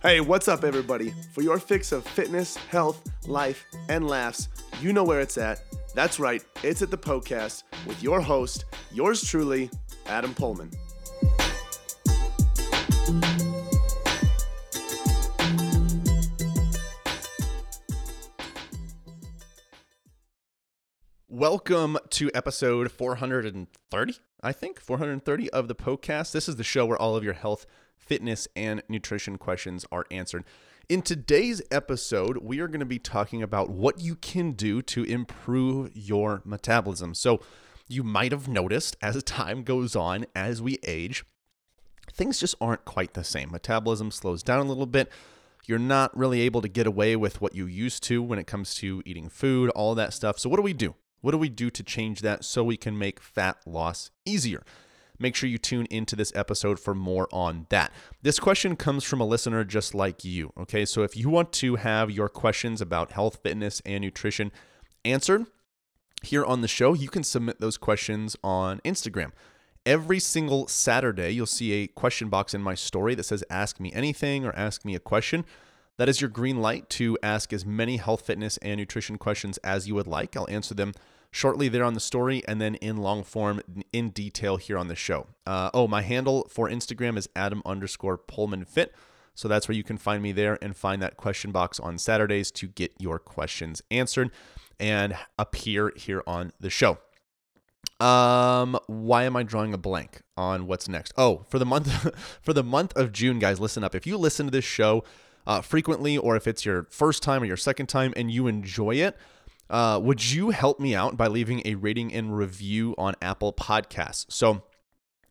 [0.00, 1.12] Hey, what's up, everybody?
[1.32, 4.48] For your fix of fitness, health, life, and laughs,
[4.80, 5.60] you know where it's at.
[5.92, 9.68] That's right, it's at the Poecast with your host, yours truly,
[10.06, 10.72] Adam Poehlmann.
[21.28, 26.30] Welcome to episode 430, I think, 430 of the Poecast.
[26.30, 27.66] This is the show where all of your health,
[27.98, 30.44] fitness, and nutrition questions are answered.
[30.88, 35.04] In today's episode, we are going to be talking about what you can do to
[35.04, 37.14] improve your metabolism.
[37.14, 37.40] So,
[37.88, 41.24] you might have noticed as time goes on, as we age,
[42.12, 43.50] things just aren't quite the same.
[43.50, 45.10] Metabolism slows down a little bit.
[45.66, 48.74] You're not really able to get away with what you used to when it comes
[48.76, 50.38] to eating food, all that stuff.
[50.38, 50.94] So, what do we do?
[51.20, 54.62] What do we do to change that so we can make fat loss easier?
[55.18, 57.92] Make sure you tune into this episode for more on that.
[58.22, 60.52] This question comes from a listener just like you.
[60.58, 64.52] Okay, so if you want to have your questions about health, fitness, and nutrition
[65.04, 65.46] answered
[66.22, 69.32] here on the show, you can submit those questions on Instagram.
[69.86, 73.92] Every single Saturday, you'll see a question box in my story that says Ask Me
[73.92, 75.44] Anything or Ask Me a Question.
[75.96, 79.88] That is your green light to ask as many health, fitness, and nutrition questions as
[79.88, 80.36] you would like.
[80.36, 80.92] I'll answer them
[81.30, 83.60] shortly there on the story and then in long form
[83.92, 85.26] in detail here on the show.
[85.46, 88.94] Uh, oh, my handle for Instagram is Adam underscore Poehlmann Fit.
[89.34, 92.50] So that's where you can find me there and find that question box on Saturdays
[92.52, 94.32] to get your questions answered
[94.80, 96.98] and appear here on the show.
[98.00, 101.12] Um, why am I drawing a blank on what's next?
[101.16, 103.94] Oh, for the month for the month of June, guys, listen up.
[103.94, 105.04] If you listen to this show
[105.46, 108.96] uh, frequently, or if it's your first time or your second time and you enjoy
[108.96, 109.16] it,
[109.70, 114.26] uh, would you help me out by leaving a rating and review on Apple Podcasts?
[114.28, 114.62] So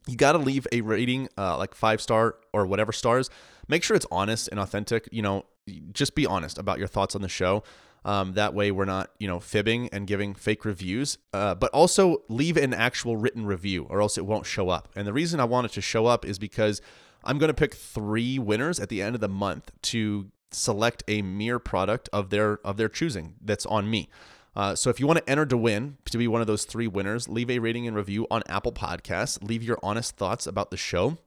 [0.07, 3.29] you got to leave a rating, uh, like five star or whatever stars.
[3.67, 5.09] Make sure it's honest and authentic.
[5.11, 5.45] You know,
[5.91, 7.63] just be honest about your thoughts on the show.
[8.05, 11.17] Um, that way, we're not, you know, fibbing and giving fake reviews.
[11.33, 14.87] Uh, but also leave an actual written review, or else it won't show up.
[14.95, 16.81] And the reason I want it to show up is because
[17.23, 21.21] I'm going to pick three winners at the end of the month to select a
[21.21, 24.09] MiiR product of their of their choosing that's on me.
[24.55, 26.87] Uh, so if you want to enter to win to be one of those three
[26.87, 29.41] winners, leave a rating and review on Apple Podcasts.
[29.43, 31.17] Leave your honest thoughts about the show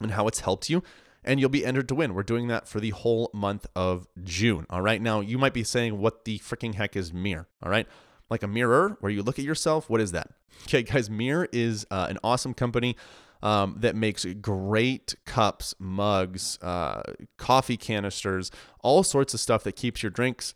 [0.00, 0.82] and how it's helped you,
[1.22, 2.14] and you'll be entered to win.
[2.14, 4.66] We're doing that for the whole month of June.
[4.70, 5.00] All right.
[5.00, 7.86] Now you might be saying, "What the freaking heck is MiiR?" All right.
[8.30, 9.90] Like a mirror where you look at yourself.
[9.90, 10.30] What is that?
[10.68, 11.08] Okay, guys.
[11.08, 12.96] MiiR is uh, an awesome company
[13.44, 17.02] um, that makes great cups, mugs, uh,
[17.38, 18.50] coffee canisters,
[18.80, 20.54] all sorts of stuff that keeps your drinks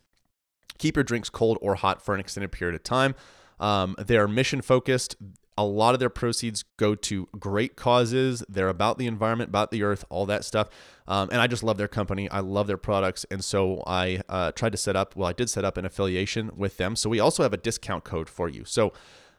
[0.79, 3.13] keep your drinks cold or hot for an extended period of time.
[3.59, 5.15] Um, they are mission focused.
[5.57, 8.43] A lot of their proceeds go to great causes.
[8.47, 10.69] They're about the environment, about the earth, all that stuff.
[11.05, 12.29] Um, and I just love their company.
[12.29, 13.25] I love their products.
[13.29, 16.51] And so I uh, tried to set up, well, I did set up an affiliation
[16.55, 16.95] with them.
[16.95, 18.63] So we also have a discount code for you.
[18.63, 18.93] So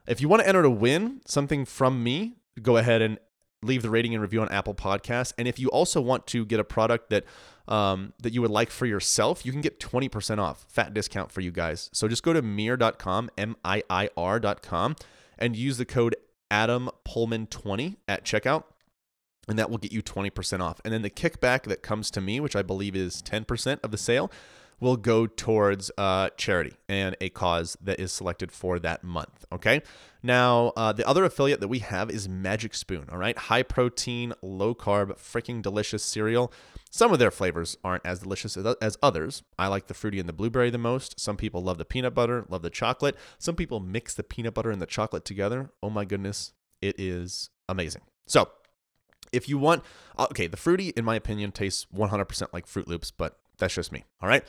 [0.07, 3.19] if you want to enter to win something from me, go ahead and
[3.63, 5.33] leave the rating and review on Apple Podcasts.
[5.37, 7.25] And if you also want to get a product that
[7.69, 11.41] um, that you would like for yourself, you can get 20% off, fat discount for
[11.41, 11.89] you guys.
[11.93, 14.97] So just go to miir.com, M I I R.com,
[15.39, 16.17] and use the code
[16.51, 18.65] Adam Poehlmann 20 at checkout.
[19.49, 20.81] And that will get you 20% off.
[20.85, 23.99] And then the kickback that comes to me, which I believe is 10% of the
[23.99, 24.31] sale,
[24.81, 29.45] will go towards uh, charity and a cause that is selected for that month.
[29.53, 29.83] Okay.
[30.23, 33.07] Now, uh, the other affiliate that we have is Magic Spoon.
[33.11, 33.37] All right.
[33.37, 36.53] High protein, low carb, freaking delicious cereal.
[36.91, 39.43] Some of their flavors aren't as delicious as others.
[39.59, 41.21] I like the fruity and the blueberry the most.
[41.21, 43.17] Some people love the peanut butter, love the chocolate.
[43.39, 45.71] Some people mix the peanut butter and the chocolate together.
[45.83, 46.53] Oh my goodness.
[46.83, 48.03] It is amazing.
[48.27, 48.51] So,
[49.33, 49.85] if you want,
[50.19, 53.93] uh, okay, the fruity, in my opinion, tastes 100% like Froot Loops, but that's just
[53.93, 54.05] me.
[54.21, 54.45] All right.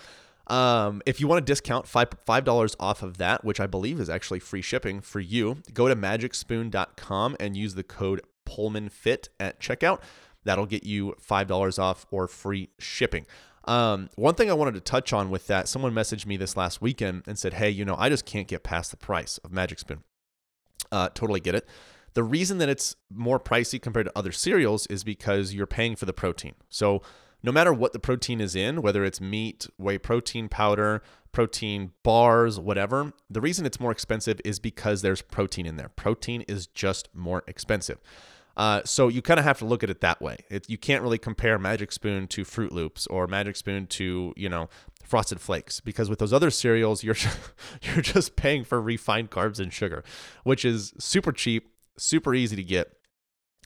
[0.47, 4.09] Um, if you want to discount five dollars off of that, which I believe is
[4.09, 10.01] actually free shipping for you, go to magicspoon.com and use the code PoehlmannFit at checkout.
[10.44, 13.25] That'll get you five dollars off or free shipping.
[13.65, 16.81] Um, one thing I wanted to touch on with that, someone messaged me this last
[16.81, 19.80] weekend and said, "Hey, you know, I just can't get past the price of Magic
[19.80, 20.03] Spoon."
[20.91, 21.68] Uh, totally get it.
[22.13, 26.06] The reason that it's more pricey compared to other cereals is because you're paying for
[26.06, 26.56] the protein.
[26.69, 27.01] So
[27.43, 31.01] no matter what the protein is in, whether it's meat, whey protein powder,
[31.31, 35.89] protein bars, whatever, the reason it's more expensive is because there's protein in there.
[35.89, 37.99] Protein is just more expensive.
[38.57, 40.38] Uh, so you kind of have to look at it that way.
[40.49, 44.49] It, you can't really compare Magic Spoon to Froot Loops or Magic Spoon to you
[44.49, 44.69] know
[45.03, 47.15] Frosted Flakes because with those other cereals you're
[47.81, 50.03] you're just paying for refined carbs and sugar,
[50.43, 52.91] which is super cheap, super easy to get,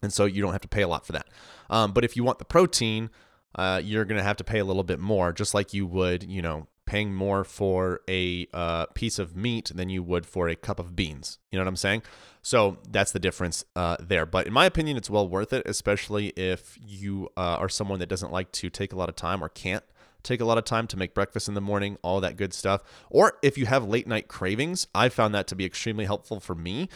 [0.03, 1.27] and so you don't have to pay a lot for that.
[1.69, 3.09] Um, but if you want the protein,
[3.55, 6.23] uh, you're going to have to pay a little bit more, just like you would,
[6.23, 10.55] you know, paying more for a uh, piece of meat than you would for a
[10.55, 11.39] cup of beans.
[11.51, 12.03] You know what I'm saying?
[12.41, 14.25] So that's the difference uh, there.
[14.25, 18.09] But in my opinion, it's well worth it, especially if you uh, are someone that
[18.09, 19.83] doesn't like to take a lot of time or can't
[20.21, 22.81] take a lot of time to make breakfast in the morning, all that good stuff.
[23.09, 26.55] Or if you have late night cravings, I found that to be extremely helpful for
[26.55, 26.89] me.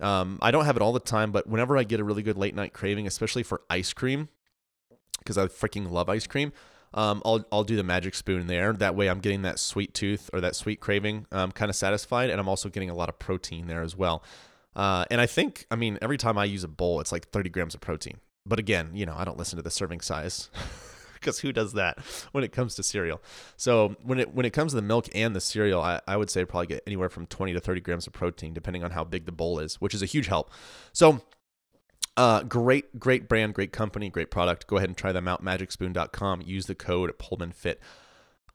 [0.00, 2.36] Um, I don't have it all the time, but whenever I get a really good
[2.36, 4.28] late night craving, especially for ice cream,
[5.24, 6.52] because I freaking love ice cream,
[6.92, 8.72] um, I'll I'll do the magic spoon there.
[8.72, 12.30] That way, I'm getting that sweet tooth or that sweet craving um, kind of satisfied,
[12.30, 14.22] and I'm also getting a lot of protein there as well.
[14.76, 17.48] Uh, and I think, I mean, every time I use a bowl, it's like 30
[17.50, 18.18] grams of protein.
[18.44, 20.50] But again, you know, I don't listen to the serving size.
[21.14, 21.98] because who does that
[22.32, 23.20] when it comes to cereal?
[23.56, 26.30] So when it when it comes to the milk and the cereal, I, I would
[26.30, 29.24] say probably get anywhere from 20 to 30 grams of protein, depending on how big
[29.24, 30.50] the bowl is, which is a huge help.
[30.92, 31.22] So
[32.16, 34.66] uh, great, great brand, great company, great product.
[34.66, 35.44] Go ahead and try them out.
[35.44, 36.42] MagicSpoon.com.
[36.42, 37.76] Use the code PoehlmannFit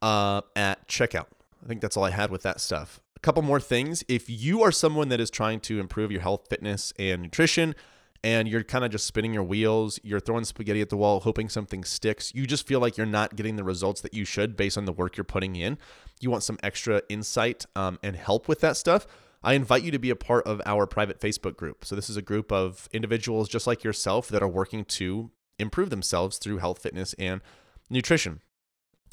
[0.02, 1.28] uh, at checkout.
[1.64, 3.02] I think that's all I had with that stuff.
[3.16, 4.04] A couple more things.
[4.08, 7.76] If you are someone that is trying to improve your health, fitness, and nutrition,
[8.24, 11.50] and you're kind of just spinning your wheels, you're throwing spaghetti at the wall, hoping
[11.50, 12.34] something sticks.
[12.34, 14.92] You just feel like you're not getting the results that you should based on the
[14.94, 15.78] work you're putting in.
[16.20, 19.08] You want some extra insight um, and help with that stuff.
[19.42, 21.86] I invite you to be a part of our private Facebook group.
[21.86, 25.90] So, this is a group of individuals just like yourself that are working to improve
[25.90, 27.42] themselves through health, fitness, and
[27.90, 28.42] nutrition.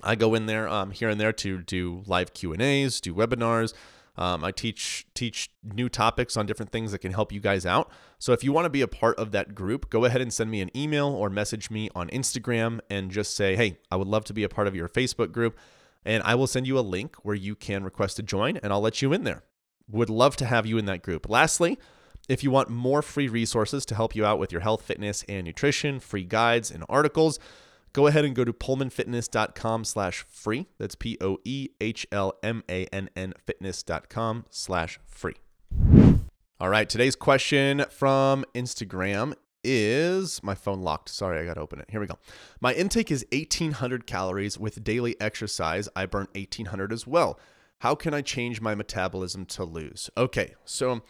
[0.02, 3.14] I go in there um, here and there to do live Q and A's, do
[3.14, 3.72] webinars,
[4.18, 7.90] um, I teach teach new topics on different things that can help you guys out.
[8.18, 10.50] So if you want to be a part of that group, go ahead and send
[10.50, 14.24] me an email or message me on Instagram and just say, "Hey, I would love
[14.26, 15.58] to be a part of your Facebook group."
[16.04, 18.80] And I will send you a link where you can request to join and I'll
[18.80, 19.42] let you in there.
[19.90, 21.28] Would love to have you in that group.
[21.28, 21.78] Lastly,
[22.28, 25.46] if you want more free resources to help you out with your health, fitness, and
[25.46, 27.38] nutrition, free guides and articles,
[27.92, 30.66] go ahead and go to poehlmannfitness.com slash free.
[30.78, 31.34] That's P-O-E-H-L-M-A-N-N
[33.46, 35.34] fitness.com slash free.
[36.58, 41.08] All right, today's question from Instagram is my phone locked.
[41.10, 41.86] Sorry, I got to open it.
[41.90, 42.18] Here we go.
[42.60, 45.88] My intake is 1800 calories with daily exercise.
[45.94, 47.38] I burn 1800 as well.
[47.80, 50.10] How can I change my metabolism to lose?
[50.16, 51.02] Okay, so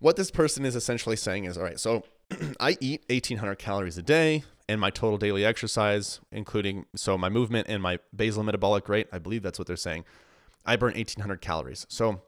[0.00, 2.04] what this person is essentially saying is all right, so
[2.60, 7.68] I eat 1800 calories a day and my total daily exercise, including so my movement
[7.68, 10.04] and my basal metabolic rate, I believe that's what they're saying.
[10.66, 11.86] I burn 1800 calories.
[11.88, 12.22] So,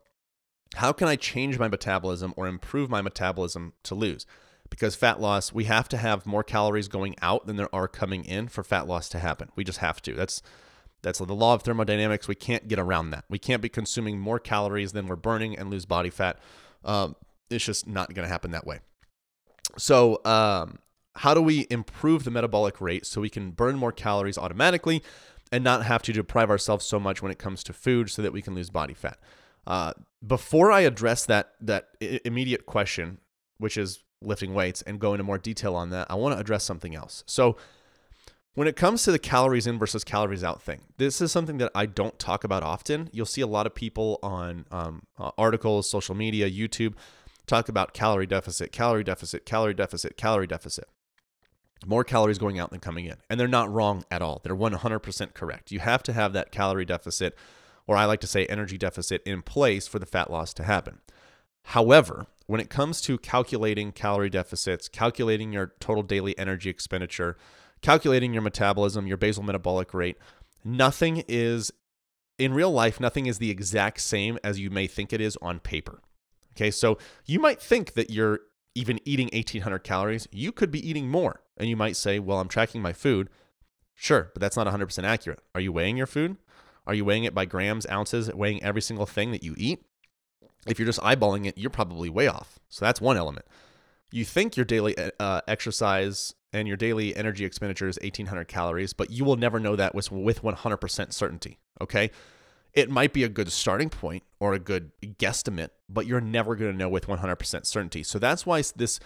[0.76, 4.24] how can I change my metabolism or improve my metabolism to lose?
[4.70, 8.24] Because fat loss, we have to have more calories going out than there are coming
[8.24, 9.50] in for fat loss to happen.
[9.56, 10.14] We just have to.
[10.14, 10.42] That's
[11.02, 12.28] that's the law of thermodynamics.
[12.28, 13.24] We can't get around that.
[13.28, 16.38] We can't be consuming more calories than we're burning and lose body fat.
[16.84, 17.16] Um,
[17.48, 18.80] it's just not going to happen that way.
[19.76, 20.78] So, um,
[21.16, 25.02] how do we improve the metabolic rate so we can burn more calories automatically
[25.50, 28.32] and not have to deprive ourselves so much when it comes to food so that
[28.32, 29.18] we can lose body fat?
[29.66, 29.92] Uh,
[30.26, 33.18] before I address that that immediate question,
[33.58, 36.64] which is lifting weights, and go into more detail on that, I want to address
[36.64, 37.24] something else.
[37.26, 37.56] So,
[38.54, 41.70] when it comes to the calories in versus calories out thing, this is something that
[41.74, 43.08] I don't talk about often.
[43.12, 46.94] You'll see a lot of people on um, uh, articles, social media, YouTube
[47.46, 50.84] talk about calorie deficit, calorie deficit, calorie deficit, calorie deficit
[51.86, 53.16] more calories going out than coming in.
[53.28, 54.40] And they're not wrong at all.
[54.42, 55.72] They're 100% correct.
[55.72, 57.36] You have to have that calorie deficit,
[57.86, 60.98] or I like to say energy deficit, in place for the fat loss to happen.
[61.64, 67.36] However, when it comes to calculating calorie deficits, calculating your total daily energy expenditure,
[67.82, 70.16] calculating your metabolism, your basal metabolic rate,
[70.64, 71.72] nothing is,
[72.38, 75.60] in real life, nothing is the exact same as you may think it is on
[75.60, 76.00] paper.
[76.56, 78.40] Okay, so you might think that you're
[78.74, 81.42] even eating 1800 calories, you could be eating more.
[81.56, 83.28] And you might say, well, I'm tracking my food.
[83.94, 85.40] Sure, but that's not 100% accurate.
[85.54, 86.36] Are you weighing your food?
[86.86, 89.84] Are you weighing it by grams, ounces, weighing every single thing that you eat?
[90.66, 92.58] If you're just eyeballing it, you're probably way off.
[92.68, 93.46] So that's one element.
[94.10, 99.10] You think your daily uh, exercise and your daily energy expenditure is 1800 calories, but
[99.10, 101.58] you will never know that with, with 100% certainty.
[101.80, 102.10] Okay
[102.72, 106.72] it might be a good starting point or a good guesstimate, but you're never going
[106.72, 108.02] to know with 100% certainty.
[108.02, 109.00] So that's why this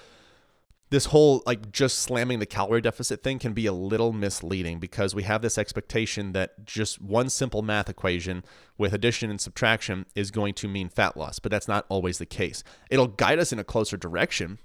[0.90, 5.14] this whole like just slamming the calorie deficit thing can be a little misleading because
[5.14, 8.44] we have this expectation that just one simple math equation
[8.78, 12.26] with addition and subtraction is going to mean fat loss, but that's not always the
[12.26, 12.62] case.
[12.90, 14.58] It'll guide us in a closer direction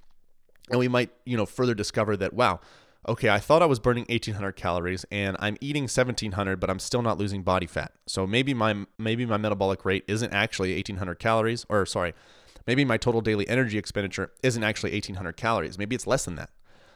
[0.70, 2.60] and we might, you know, further discover that wow,
[3.08, 7.02] okay, I thought I was burning 1800 calories and I'm eating 1700, but I'm still
[7.02, 7.92] not losing body fat.
[8.08, 12.14] So maybe my maybe my metabolic rate isn't actually 1800 calories, or sorry,
[12.68, 15.78] maybe my total daily energy expenditure isn't actually 1800 calories.
[15.78, 16.50] Maybe it's less than that.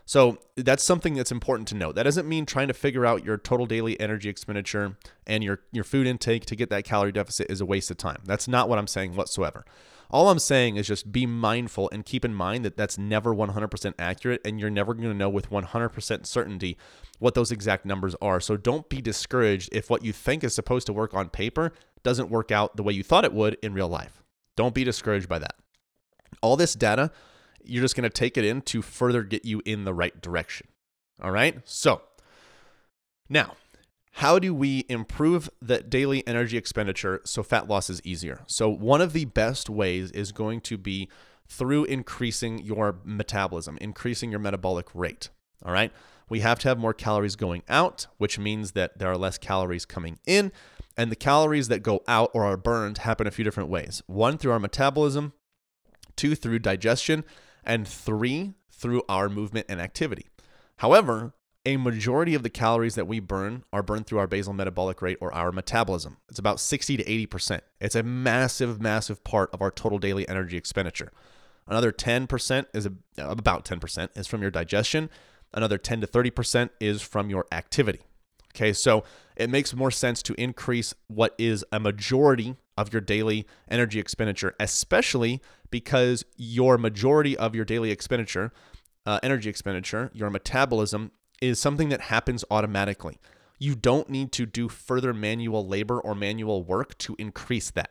[0.06, 1.96] So that's something that's important to note.
[1.96, 5.86] That doesn't mean trying to figure out your total daily energy expenditure and your, your
[5.86, 8.22] food intake to get that calorie deficit is a waste of time.
[8.26, 9.64] That's not what I'm saying whatsoever.
[10.10, 13.94] All I'm saying is just be mindful and keep in mind that that's never 100%
[13.98, 16.78] accurate and you're never going to know with 100% certainty
[17.18, 18.40] what those exact numbers are.
[18.40, 21.72] So don't be discouraged if what you think is supposed to work on paper
[22.04, 24.22] doesn't work out the way you thought it would in real life.
[24.56, 25.56] Don't be discouraged by that.
[26.42, 27.12] All this data,
[27.66, 30.68] you're just going to take it in to further get you in the right direction.
[31.22, 31.60] All right?
[31.66, 32.02] So,
[33.30, 33.56] now,
[34.18, 38.42] how do we improve the daily energy expenditure so fat loss is easier?
[38.48, 41.10] So, one of the best ways is going to be
[41.48, 45.30] through increasing your metabolism, increasing your metabolic rate.
[45.66, 45.92] All right.
[46.30, 49.86] We have to have more calories going out, which means that there are less calories
[49.86, 50.52] coming in.
[50.96, 54.38] And the calories that go out or are burned happen a few different ways one,
[54.38, 55.34] through our metabolism,
[56.16, 57.24] two, through digestion,
[57.66, 60.28] and three, through our movement and activity.
[60.78, 61.34] However,
[61.66, 65.18] a majority of the calories that we burn are burned through our basal metabolic rate
[65.22, 66.18] or our metabolism.
[66.30, 67.62] It's about 60 to 80%.
[67.80, 71.12] It's a massive, massive part of our total daily energy expenditure.
[71.66, 75.10] Another 10% is a, uh, about 10% is from your digestion.
[75.54, 78.02] Another 10 to 30% is from your activity.
[78.56, 79.04] Okay, so
[79.36, 84.54] it makes more sense to increase what is a majority of your daily energy expenditure,
[84.60, 85.42] especially
[85.74, 88.54] because your majority of your daily expenditure,
[89.08, 91.12] uh, energy expenditure, your metabolism
[91.42, 93.20] is something that happens automatically.
[93.58, 97.90] You don't need to do further manual labor or manual work to increase that.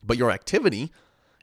[0.00, 0.92] But your activity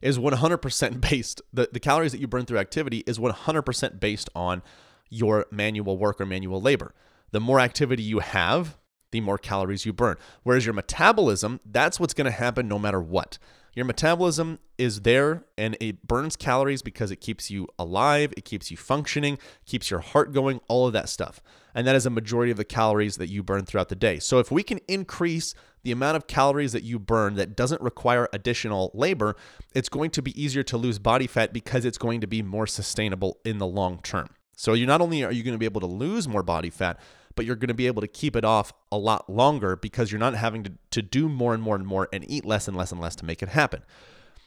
[0.01, 4.63] is 100% based, the, the calories that you burn through activity is 100% based on
[5.09, 6.95] your manual work or manual labor.
[7.31, 8.77] The more activity you have,
[9.11, 10.15] the more calories you burn.
[10.43, 13.37] Whereas your metabolism, that's what's going to happen no matter what.
[13.75, 18.69] Your metabolism is there and it burns calories because it keeps you alive, it keeps
[18.69, 21.41] you functioning, keeps your heart going, all of that stuff.
[21.73, 24.19] And that is a majority of the calories that you burn throughout the day.
[24.19, 28.29] So if we can increase the amount of calories that you burn that doesn't require
[28.31, 29.35] additional labor,
[29.73, 32.67] it's going to be easier to lose body fat because it's going to be more
[32.67, 34.29] sustainable in the long term.
[34.55, 36.99] So you not only are you going to be able to lose more body fat,
[37.35, 40.19] but you're going to be able to keep it off a lot longer because you're
[40.19, 42.91] not having to, to do more and more and more and eat less and less
[42.91, 43.83] and less to make it happen.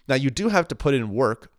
[0.09, 1.51] Now, you do have to put in work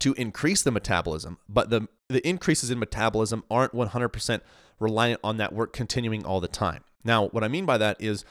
[0.00, 4.40] to increase the metabolism, but the, the increases in metabolism aren't 100%
[4.78, 6.84] reliant on that work continuing all the time.
[7.02, 8.24] Now, what I mean by that is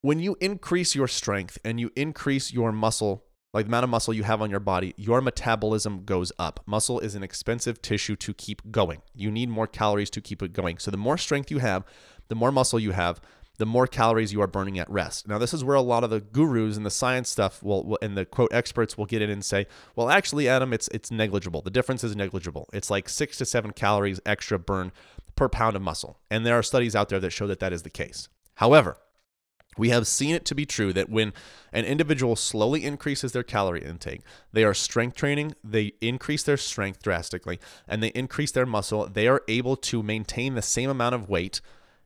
[0.00, 4.14] when you increase your strength and you increase your muscle like the amount of muscle
[4.14, 6.60] you have on your body, your metabolism goes up.
[6.66, 9.02] Muscle is an expensive tissue to keep going.
[9.14, 10.78] You need more calories to keep it going.
[10.78, 11.84] So the more strength you have,
[12.28, 13.20] the more muscle you have,
[13.58, 15.28] the more calories you are burning at rest.
[15.28, 17.98] Now, this is where a lot of the gurus and the science stuff will, will,
[18.00, 21.60] and the quote experts will get in and say, "Well, actually, Adam, it's it's negligible.
[21.60, 22.70] The difference is negligible.
[22.72, 24.92] It's like six to seven calories extra burn
[25.36, 27.82] per pound of muscle." And there are studies out there that show that that is
[27.82, 28.30] the case.
[28.54, 28.96] However,
[29.80, 31.32] we have seen it to be true that when
[31.72, 34.20] an individual slowly increases their calorie intake,
[34.52, 37.58] they are strength training, they increase their strength drastically,
[37.88, 41.62] and they increase their muscle, they are able to maintain the same amount of weight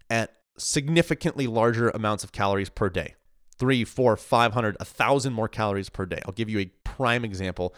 [0.09, 3.17] at significantly larger amounts of calories per day
[3.57, 6.21] three, four, five hundred, a thousand more calories per day.
[6.27, 7.75] I'll give you a prime example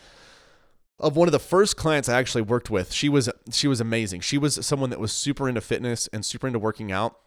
[0.99, 2.93] of one of the first clients I actually worked with.
[2.93, 4.21] She was she was amazing.
[4.21, 7.19] She was someone that was super into fitness and super into working out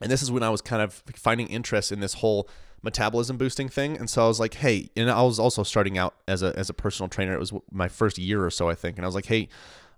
[0.00, 2.48] and this is when I was kind of finding interest in this whole
[2.82, 3.96] metabolism boosting thing.
[3.96, 6.68] And so I was like, hey, and I was also starting out as a as
[6.68, 7.32] a personal trainer.
[7.32, 8.96] It was my first year or so, I think.
[8.96, 9.48] And I was like, hey,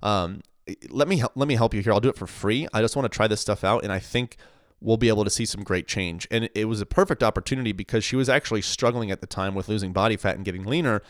[0.02, 0.42] um,
[0.88, 1.92] let me let me help you here.
[1.92, 2.66] I'll do it for free.
[2.72, 4.36] I just want to try this stuff out, and I think
[4.80, 6.28] we'll be able to see some great change.
[6.30, 9.68] And it was a perfect opportunity because she was actually struggling at the time with
[9.68, 11.02] losing body fat and getting leaner.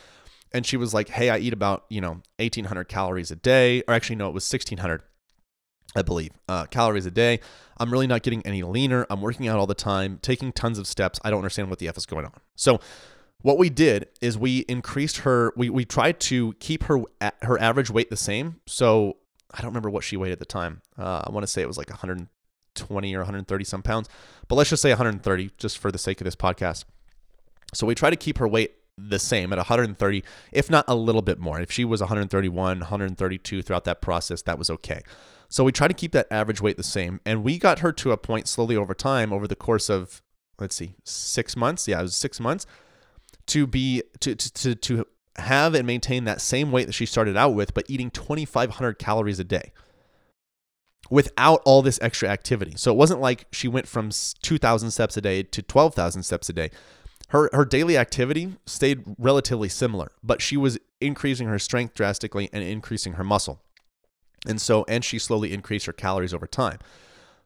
[0.53, 3.95] And she was like, hey, I eat about you know 1,800 calories a day, or
[3.95, 5.03] actually no, it was 1,600
[5.97, 7.41] I believe, uh, calories a day.
[7.79, 9.07] I'm really not getting any leaner.
[9.11, 11.19] I'm working out all the time, taking tons of steps.
[11.25, 12.33] I don't understand what the F is going on.
[12.55, 12.81] So,
[13.43, 17.01] what we did is we increased her, we, we tried to keep her
[17.43, 18.61] her average weight the same.
[18.67, 19.17] So,
[19.53, 20.83] I don't remember what she weighed at the time.
[20.99, 24.09] Uh, I want to say it was like 120 or 130 some pounds,
[24.49, 26.85] but let's just say 130 just for the sake of this podcast.
[27.75, 31.23] So, we try to keep her weight the same at 130, if not a little
[31.23, 31.61] bit more.
[31.61, 35.03] If she was 131, 132 throughout that process, that was okay.
[35.49, 37.21] So we try to keep that average weight the same.
[37.25, 40.23] And we got her to a point slowly over time, over the course of,
[40.59, 41.87] let's see, six months.
[41.87, 42.67] Yeah, it was six months
[43.47, 47.37] to be, to, to, to, to have and maintain that same weight that she started
[47.37, 49.73] out with, but eating 2,500 calories a day
[51.11, 52.75] without all this extra activity.
[52.77, 54.11] So it wasn't like she went from
[54.43, 56.71] 2,000 steps a day to 12,000 steps a day.
[57.29, 62.63] Her, her daily activity stayed relatively similar, but she was increasing her strength drastically and
[62.63, 63.63] increasing her muscle.
[64.47, 66.79] And so, and she slowly increased her calories over time.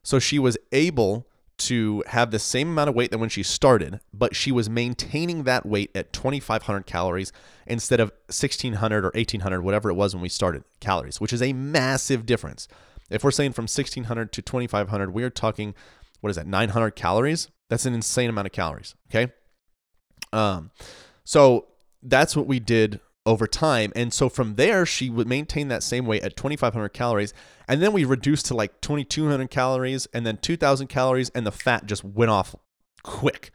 [0.03, 1.27] So she was able
[1.57, 5.43] to have the same amount of weight that when she started, but she was maintaining
[5.43, 7.31] that weight at 2,500 calories
[7.67, 11.53] instead of 1,600 or 1,800, whatever it was when we started calories, which is a
[11.53, 12.67] massive difference.
[13.11, 15.75] If we're saying from 1,600 to 2,500, we're talking,
[16.21, 17.49] what is that, 900 calories?
[17.69, 18.95] That's an insane amount of calories.
[19.09, 19.31] Okay.
[20.33, 20.71] Um,
[21.23, 21.67] so
[22.01, 23.91] that's what we did over time.
[23.95, 27.33] And so from there, she would maintain that same weight at 2,500 calories.
[27.67, 31.85] And then we reduced to like 2,200 calories and then 2,000 calories, and the fat
[31.85, 32.55] just went off
[33.03, 33.51] quick.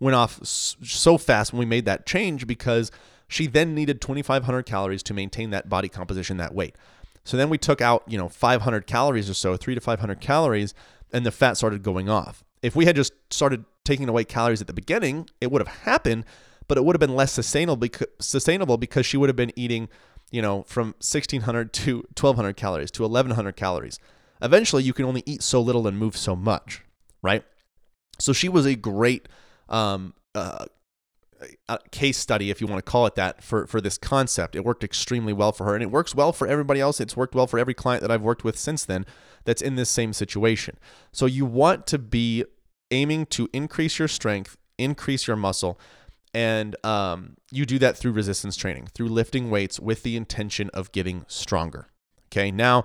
[0.00, 2.90] Went off so fast when we made that change because
[3.28, 6.76] she then needed 2,500 calories to maintain that body composition, that weight.
[7.24, 10.74] So then we took out, you know, 500 calories or so, three to 500 calories,
[11.12, 12.44] and the fat started going off.
[12.62, 16.24] If we had just started taking away calories at the beginning, it would have happened,
[16.68, 19.88] but it would have been less sustainable because, sustainable because she would have been eating,
[20.30, 23.98] you know, from 1600 to 1200 calories to 1100 calories.
[24.42, 26.82] Eventually, you can only eat so little and move so much,
[27.22, 27.44] right?
[28.18, 29.28] So she was a great
[29.68, 30.66] um, uh,
[31.90, 34.56] case study, if you want to call it that, for for this concept.
[34.56, 37.00] It worked extremely well for her, and it works well for everybody else.
[37.00, 39.06] It's worked well for every client that I've worked with since then
[39.44, 40.78] that's in this same situation.
[41.12, 42.44] So you want to be
[42.90, 45.78] aiming to increase your strength, increase your muscle,
[46.34, 50.92] and um, you do that through resistance training, through lifting weights with the intention of
[50.92, 51.86] getting stronger.
[52.26, 52.84] Okay, now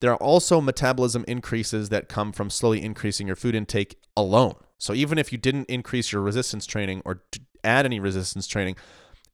[0.00, 4.54] there are also metabolism increases that come from slowly increasing your food intake alone.
[4.78, 7.22] So even if you didn't increase your resistance training or
[7.62, 8.76] add any resistance training,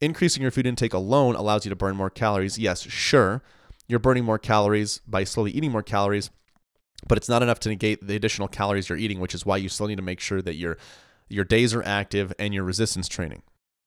[0.01, 2.59] increasing your food intake alone allows you to burn more calories.
[2.59, 3.43] Yes, sure,
[3.89, 6.31] you're burning more calories by slowly eating more calories,
[7.09, 9.69] but it's not enough to negate the additional calories you're eating, which is why you
[9.69, 10.77] still need to make sure that your
[11.29, 13.43] your days are active and your resistance training.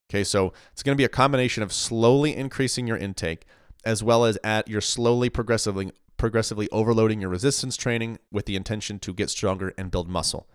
[0.10, 3.46] Okay, so it's going to be a combination of slowly increasing your intake
[3.86, 9.00] as well as at your slowly progressively progressively overloading your resistance training with the intention
[9.00, 10.48] to get stronger and build muscle.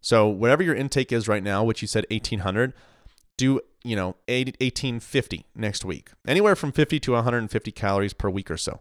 [0.00, 2.72] So whatever your intake is right now, which you said 1800,
[3.36, 8.56] do you know 1850 next week anywhere from 50 to 150 calories per week or
[8.56, 8.80] so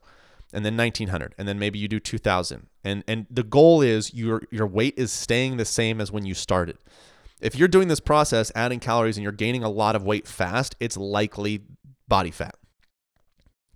[0.51, 4.41] and then 1900 and then maybe you do 2000 and and the goal is your
[4.49, 6.77] your weight is staying the same as when you started
[7.41, 10.76] if you're doing this process adding calories and you're gaining a lot of weight fast
[10.80, 11.62] it's likely
[12.08, 12.56] body fat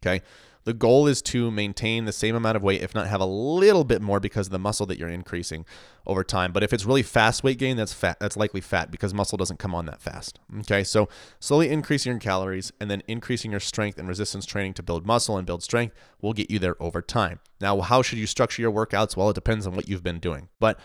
[0.03, 0.21] okay
[0.63, 3.83] the goal is to maintain the same amount of weight, if not have a little
[3.83, 5.65] bit more because of the muscle that you're increasing
[6.05, 6.51] over time.
[6.51, 8.19] But if it's really fast weight gain, that's fat.
[8.19, 10.39] That's likely fat because muscle doesn't come on that fast.
[10.59, 14.83] Okay, so slowly increasing your calories and then increasing your strength and resistance training to
[14.83, 17.39] build muscle and build strength will get you there over time.
[17.59, 19.17] Now, how should you structure your workouts?
[19.17, 20.79] Well, it depends on what you've been doing, but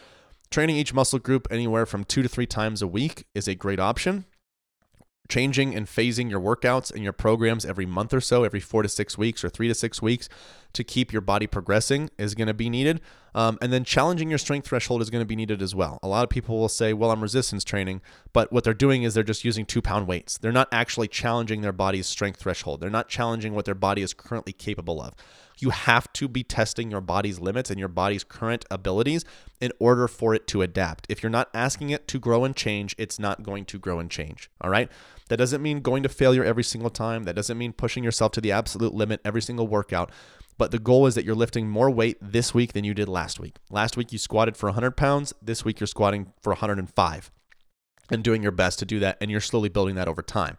[0.56, 3.78] training each muscle group anywhere from two to three times a week is a great
[3.78, 4.24] option.
[5.28, 8.88] Changing and phasing your workouts and your programs every month or so, every four to
[8.88, 10.30] six weeks or three to six weeks
[10.76, 13.00] to keep your body progressing is going to be needed.
[13.34, 15.98] Um, and then challenging your strength threshold is going to be needed as well.
[16.02, 18.00] A lot of people will say, well, I'm resistance training,
[18.32, 20.38] but what they're doing is they're just using two pound weights.
[20.38, 22.80] They're not actually challenging their body's strength threshold.
[22.80, 25.14] They're not challenging what their body is currently capable of.
[25.58, 29.24] You have to be testing your body's limits and your body's current abilities
[29.60, 31.06] in order for it to adapt.
[31.08, 34.10] If you're not asking it to grow and change, it's not going to grow and
[34.10, 34.50] change.
[34.60, 34.90] All right.
[35.28, 37.24] That doesn't mean going to failure every single time.
[37.24, 40.10] That doesn't mean pushing yourself to the absolute limit every single workout.
[40.58, 43.38] But the goal is that you're lifting more weight this week than you did last
[43.38, 43.56] week.
[43.70, 45.34] Last week you squatted for 100 pounds.
[45.42, 47.30] This week you're squatting for 105
[48.10, 49.18] and doing your best to do that.
[49.20, 50.56] And you're slowly building that over time.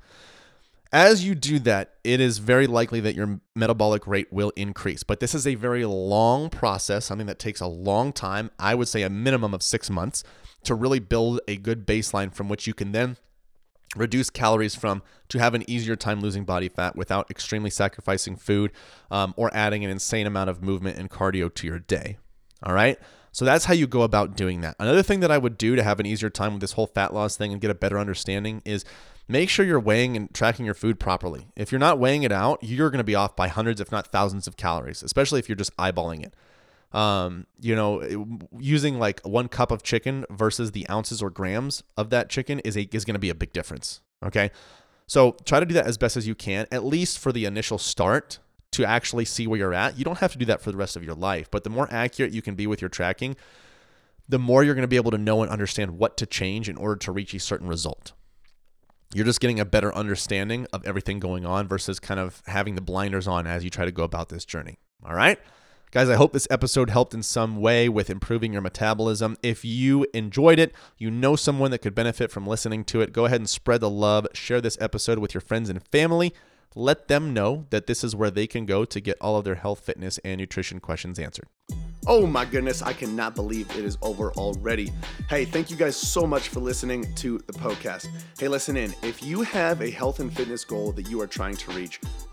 [0.93, 5.03] As you do that, it is very likely that your metabolic rate will increase.
[5.03, 8.51] But this is a very long process, something that takes a long time.
[8.57, 10.23] I would say a minimum of six months
[10.63, 13.17] to really build a good baseline from which you can then
[13.95, 18.71] reduce calories from to have an easier time losing body fat without extremely sacrificing food
[19.11, 22.17] um, or adding an insane amount of movement and cardio to your day.
[22.63, 22.99] All right.
[23.31, 24.75] So that's how you go about doing that.
[24.79, 27.13] Another thing that I would do to have an easier time with this whole fat
[27.13, 28.83] loss thing and get a better understanding is
[29.27, 31.47] make sure you're weighing and tracking your food properly.
[31.55, 34.07] If you're not weighing it out, you're going to be off by hundreds, if not
[34.07, 36.33] thousands of calories, especially if you're just eyeballing it
[36.93, 42.09] um, you know, using like one cup of chicken versus the ounces or grams of
[42.11, 44.01] that chicken is a, is going to be a big difference.
[44.25, 44.51] Okay.
[45.05, 47.77] So try to do that as best as you can, at least for the initial
[47.77, 48.39] start
[48.71, 49.97] to actually see where you're at.
[49.97, 51.87] You don't have to do that for the rest of your life, but the more
[51.91, 53.35] accurate you can be with your tracking,
[54.27, 56.75] the more you're going to be able to know and understand what to change in
[56.75, 58.11] order to reach a certain result.
[59.13, 62.81] You're just getting a better understanding of everything going on versus kind of having the
[62.81, 64.79] blinders on as you try to go about this journey.
[65.05, 65.39] All right.
[65.97, 69.35] Guys, I hope this episode helped in some way with improving your metabolism.
[69.41, 73.25] If you enjoyed it, you know someone that could benefit from listening to it, go
[73.25, 74.27] ahead and spread the love.
[74.31, 76.35] Share this episode with your friends and family.
[76.75, 79.55] let them know that this is where they can go to get all of their
[79.55, 81.47] health, fitness, and nutrition questions answered.
[82.05, 84.93] Oh my goodness, I cannot believe it is over already.
[85.29, 88.07] Hey, thank you guys so much for listening to the Poecast.
[88.39, 88.93] Hey, listen in.
[89.01, 91.99] If you have a health and fitness goal that you are trying to reach,